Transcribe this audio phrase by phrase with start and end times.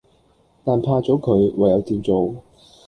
[0.63, 2.33] 但怕左佢，唯有照做